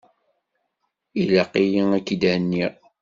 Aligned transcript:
Ilaq-yi 1.21 1.81
ad 1.97 2.01
k-id-henniɣ. 2.05 2.73